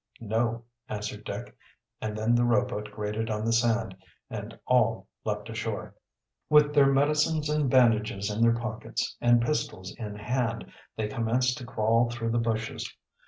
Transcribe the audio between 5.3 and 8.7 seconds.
ashore. With their medicines and bandages in their